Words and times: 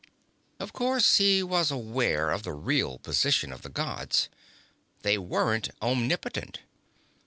Of 0.59 0.73
course, 0.73 1.17
he 1.17 1.43
was 1.43 1.69
aware 1.69 2.31
of 2.31 2.41
the 2.41 2.53
real 2.53 2.97
position 2.97 3.53
of 3.53 3.61
the 3.61 3.69
Gods. 3.69 4.29
They 5.03 5.19
weren't 5.19 5.69
omnipotent. 5.79 6.61